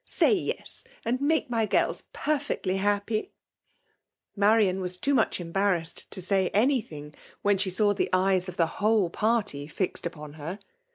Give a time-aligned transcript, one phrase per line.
[0.03, 3.33] Say yes, and make mj girls perfiectly happy?
[3.83, 8.65] '* Marian was too much embamssed to saj anything, when she saw the eyes of the
[8.81, 10.57] whole party fixed upon her.